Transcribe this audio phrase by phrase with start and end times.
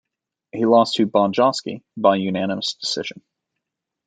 [0.51, 3.21] He lost to Bonjasky by unanimous decision.